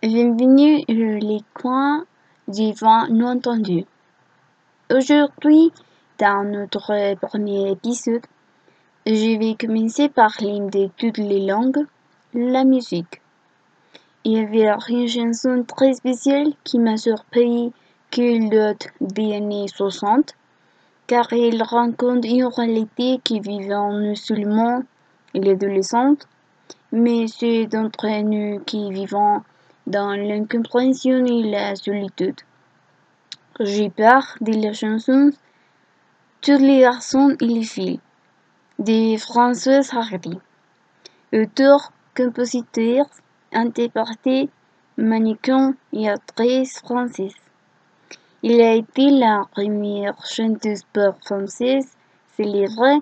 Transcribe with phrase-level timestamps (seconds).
[0.00, 2.04] Bienvenue les coins
[2.46, 3.84] du vent non entendu.
[4.94, 5.72] Aujourd'hui,
[6.20, 8.24] dans notre premier épisode,
[9.04, 11.84] je vais commencer par l'hymne de toutes les langues,
[12.32, 13.20] la musique.
[14.22, 17.72] Il y avait une chanson très spéciale qui m'a surpris
[18.12, 20.32] que l'autre des années 60,
[21.08, 24.80] car elle raconte une réalité qui vivait en nous seulement,
[25.34, 26.14] l'adolescent,
[26.92, 29.42] mais ceux d'entre nous qui vivons
[29.88, 32.40] dans l'incompréhension et la solitude.
[33.58, 35.30] J'ai peur de la chanson
[36.42, 38.00] Tous les garçons et les filles
[38.78, 40.38] de François Hardy.
[41.32, 43.06] Auteur, compositeur,
[43.52, 44.50] interprété,
[44.98, 47.40] mannequin et actrice française.
[48.42, 51.88] Il a été la première chanteuse pop française
[52.36, 53.00] célèbre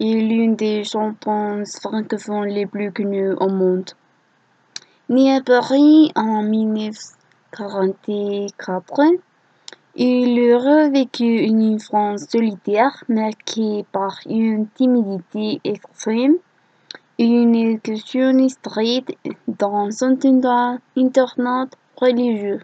[0.00, 3.90] et l'une des chanteuses francophones les plus connues au monde.
[5.08, 9.00] Né à Paris en 1944,
[9.96, 16.36] il aurait vécu une enfance solitaire marquée par une timidité extrême
[17.18, 19.16] et une éducation stricte
[19.48, 20.78] dans son internat
[21.96, 22.60] religieux.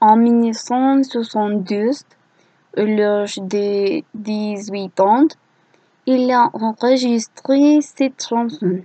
[0.00, 2.04] En 1972,
[2.76, 5.26] à l'âge de 18 ans,
[6.06, 8.84] il a enregistré cette chanson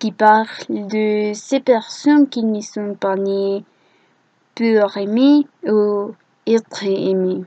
[0.00, 3.62] qui parle de ces personnes qui ne sont pas nées
[4.54, 6.14] pour aimer ou
[6.46, 7.44] être aimées.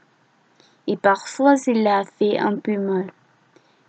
[0.85, 3.07] Et parfois cela fait un peu mal.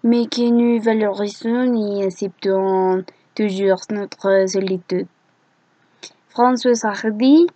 [0.03, 5.07] Mais que nous valorisons et acceptons toujours notre solitude.
[6.31, 7.47] François Hardy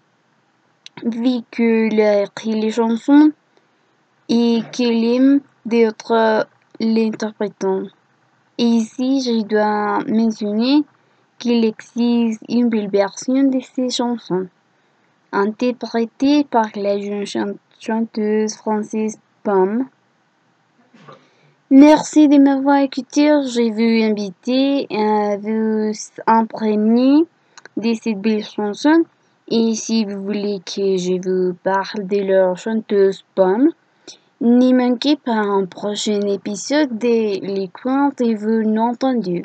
[1.05, 3.33] vit a écrit les chansons
[4.29, 6.47] et qu'il aime d'autres
[6.81, 7.85] l'interprétant.
[8.59, 10.85] Et ici, je dois mentionner
[11.39, 14.49] qu'il existe une belle version de ces chansons,
[15.33, 19.87] interprétée par la jeune chanteuse française Pomme.
[21.71, 23.27] Merci de m'avoir écouté.
[23.27, 25.93] Je vous inviter à vous
[26.27, 27.25] imprégner
[27.77, 29.05] de cette belle chanson.
[29.49, 33.71] Et si vous voulez que je vous parle de leur chanteuse Pomme,
[34.41, 37.71] n'y manquez pas un prochain épisode de Les
[38.21, 39.43] et vous.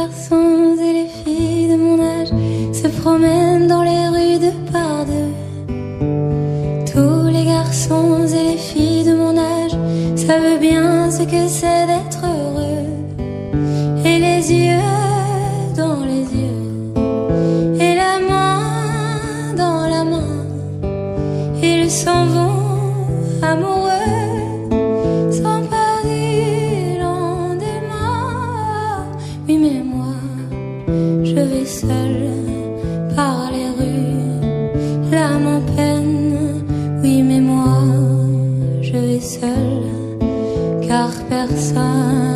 [0.00, 2.32] Garçons et les filles de mon âge
[2.72, 5.32] se promènent dans les rues de par deux.
[6.92, 9.76] Tous les garçons et les filles de mon âge
[10.14, 12.86] savent bien ce que c'est d'être heureux.
[14.04, 14.94] Et les yeux
[15.76, 16.64] dans les yeux,
[17.84, 18.60] et la main
[19.56, 20.34] dans la main,
[21.60, 22.60] ils s'en vont
[23.42, 23.87] amoureux,
[40.88, 42.27] car personne